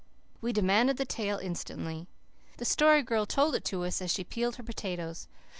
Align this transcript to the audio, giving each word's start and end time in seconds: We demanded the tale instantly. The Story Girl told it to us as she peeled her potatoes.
We 0.41 0.51
demanded 0.51 0.97
the 0.97 1.05
tale 1.05 1.37
instantly. 1.37 2.07
The 2.57 2.65
Story 2.65 3.03
Girl 3.03 3.27
told 3.27 3.53
it 3.53 3.63
to 3.65 3.83
us 3.85 4.01
as 4.01 4.09
she 4.11 4.23
peeled 4.23 4.55
her 4.55 4.63
potatoes. 4.63 5.27